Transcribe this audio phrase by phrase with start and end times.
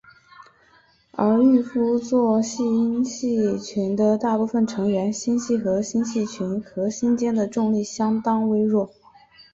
[1.11, 8.89] 而玉夫座星系群的大部分成员星系和星系群核心间的重力相当微弱。